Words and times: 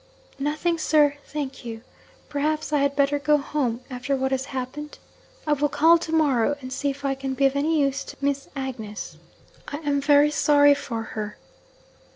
'Nothing, 0.39 0.79
sir, 0.79 1.13
thank 1.27 1.63
you. 1.63 1.81
Perhaps, 2.27 2.73
I 2.73 2.79
had 2.79 2.95
better 2.95 3.19
go 3.19 3.37
home 3.37 3.81
after 3.87 4.15
what 4.15 4.31
has 4.31 4.45
happened? 4.45 4.97
I 5.45 5.53
will 5.53 5.69
call 5.69 5.99
to 5.99 6.11
morrow, 6.11 6.55
and 6.59 6.73
see 6.73 6.89
if 6.89 7.05
I 7.05 7.13
can 7.13 7.35
be 7.35 7.45
of 7.45 7.55
any 7.55 7.79
use 7.79 8.03
to 8.05 8.17
Miss 8.19 8.47
Agnes. 8.55 9.17
I 9.67 9.77
am 9.87 10.01
very 10.01 10.31
sorry 10.31 10.73
for 10.73 11.03
her.' 11.03 11.37